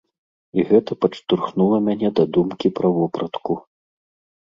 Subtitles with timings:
[0.59, 3.59] І гэта падштурхнула мяне да думкі пра вопратку.